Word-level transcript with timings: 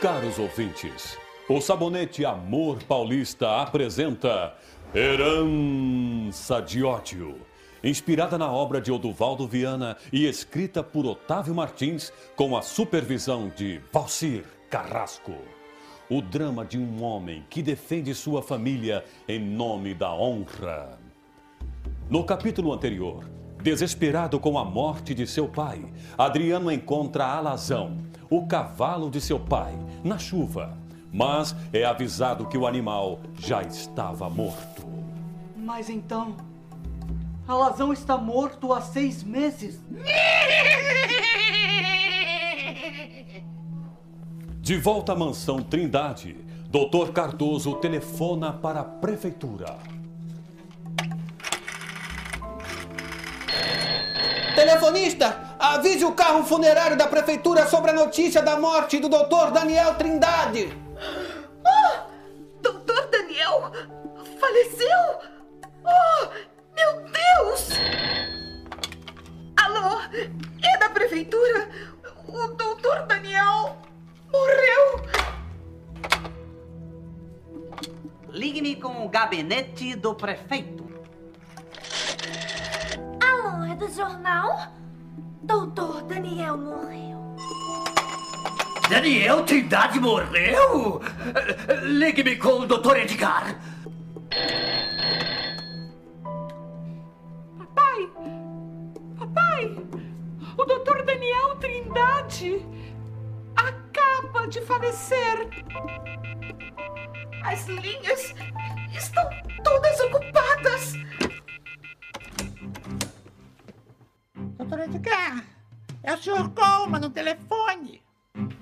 Caros 0.00 0.38
ouvintes, 0.38 1.18
o 1.48 1.60
sabonete 1.60 2.24
Amor 2.24 2.80
Paulista 2.84 3.60
apresenta 3.60 4.54
Herança 4.94 6.62
de 6.62 6.84
Ódio. 6.84 7.40
Inspirada 7.82 8.38
na 8.38 8.48
obra 8.48 8.80
de 8.80 8.92
Oduvaldo 8.92 9.44
Viana 9.48 9.96
e 10.12 10.24
escrita 10.24 10.84
por 10.84 11.04
Otávio 11.04 11.52
Martins, 11.52 12.12
com 12.36 12.56
a 12.56 12.62
supervisão 12.62 13.50
de 13.56 13.80
Valcir 13.92 14.44
Carrasco. 14.70 15.34
O 16.08 16.22
drama 16.22 16.64
de 16.64 16.78
um 16.78 17.02
homem 17.02 17.44
que 17.50 17.60
defende 17.60 18.14
sua 18.14 18.40
família 18.40 19.04
em 19.26 19.40
nome 19.40 19.94
da 19.94 20.14
honra. 20.14 20.96
No 22.08 22.22
capítulo 22.22 22.72
anterior, 22.72 23.28
desesperado 23.60 24.38
com 24.38 24.56
a 24.60 24.64
morte 24.64 25.12
de 25.12 25.26
seu 25.26 25.48
pai, 25.48 25.84
Adriano 26.16 26.70
encontra 26.70 27.24
Alazão, 27.24 27.98
o 28.30 28.46
cavalo 28.46 29.10
de 29.10 29.20
seu 29.20 29.38
pai, 29.38 29.74
na 30.04 30.18
chuva, 30.18 30.76
mas 31.12 31.54
é 31.72 31.84
avisado 31.84 32.46
que 32.46 32.58
o 32.58 32.66
animal 32.66 33.20
já 33.38 33.62
estava 33.62 34.28
morto. 34.28 34.86
Mas 35.56 35.88
então, 35.88 36.36
Alazão 37.46 37.92
está 37.92 38.16
morto 38.16 38.72
há 38.72 38.80
seis 38.80 39.22
meses. 39.22 39.82
De 44.60 44.76
volta 44.76 45.12
à 45.12 45.16
mansão 45.16 45.62
Trindade, 45.62 46.36
Dr. 46.68 47.12
Cardoso 47.12 47.76
telefona 47.76 48.52
para 48.52 48.80
a 48.80 48.84
prefeitura. 48.84 49.78
Telefonista, 54.54 55.47
avise 55.58 56.04
o 56.04 56.12
carro 56.12 56.44
funerário 56.44 56.96
da 56.96 57.06
prefeitura 57.08 57.66
sobre 57.66 57.90
a 57.90 57.94
notícia 57.94 58.40
da 58.40 58.58
morte 58.58 58.98
do 58.98 59.08
Dr. 59.08 59.50
Daniel 59.52 59.94
Trindade. 59.96 60.72
Oh, 61.64 62.62
doutor 62.62 63.08
Daniel 63.08 63.72
faleceu? 64.38 65.20
Oh, 65.84 66.28
meu 66.74 67.10
Deus! 67.10 67.70
Alô, 69.56 70.00
é 70.62 70.78
da 70.78 70.90
prefeitura? 70.90 71.68
O 72.28 72.48
doutor 72.48 73.02
Daniel 73.06 73.76
morreu? 74.32 75.08
Ligue-me 78.30 78.76
com 78.76 79.04
o 79.04 79.08
gabinete 79.08 79.96
do 79.96 80.14
prefeito. 80.14 80.86
Alô, 83.20 83.64
é 83.64 83.74
do 83.74 83.88
jornal? 83.90 84.78
Doutor 85.48 86.02
Daniel 86.02 86.58
morreu. 86.58 87.36
Daniel 88.90 89.42
Trindade 89.44 89.98
morreu? 89.98 91.00
Ligue-me 91.84 92.36
com 92.36 92.60
o 92.60 92.66
Dr. 92.66 92.98
Edgar. 92.98 93.58
Papai! 97.58 98.08
Papai! 99.18 99.76
O 100.58 100.64
doutor 100.66 101.02
Daniel 101.04 101.56
Trindade 101.56 102.66
acaba 103.56 104.46
de 104.48 104.60
falecer. 104.60 105.48
As 107.42 107.66
linhas 107.66 108.34
estão 108.94 109.27
Doutor 114.68 114.84
Edgar, 114.84 115.44
é 116.02 116.12
o 116.12 116.18
senhor 116.18 116.50
Coleman 116.50 117.00
no 117.00 117.08
telefone. 117.08 118.02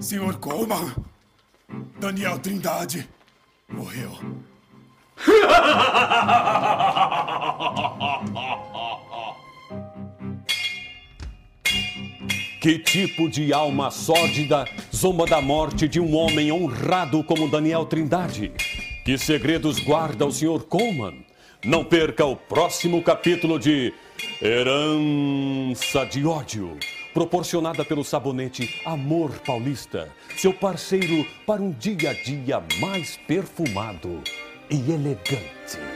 Senhor 0.00 0.36
Coleman, 0.38 0.92
Daniel 2.00 2.40
Trindade 2.40 3.08
morreu. 3.68 4.10
Que 12.60 12.80
tipo 12.80 13.30
de 13.30 13.52
alma 13.52 13.92
sórdida 13.92 14.64
zomba 14.92 15.24
da 15.24 15.40
morte 15.40 15.86
de 15.86 16.00
um 16.00 16.16
homem 16.16 16.50
honrado 16.50 17.22
como 17.22 17.48
Daniel 17.48 17.86
Trindade? 17.86 18.52
Que 19.04 19.16
segredos 19.16 19.78
guarda 19.78 20.26
o 20.26 20.32
Sr. 20.32 20.64
Coleman? 20.64 21.24
Não 21.64 21.84
perca 21.84 22.24
o 22.24 22.34
próximo 22.34 23.00
capítulo 23.04 23.56
de 23.56 23.94
Herança 24.42 26.04
de 26.04 26.26
Ódio, 26.26 26.76
proporcionada 27.14 27.84
pelo 27.84 28.02
sabonete 28.02 28.80
Amor 28.84 29.30
Paulista, 29.46 30.10
seu 30.36 30.52
parceiro 30.52 31.24
para 31.46 31.62
um 31.62 31.70
dia 31.70 32.10
a 32.10 32.14
dia 32.14 32.60
mais 32.80 33.16
perfumado 33.28 34.20
e 34.68 34.74
elegante. 34.90 35.91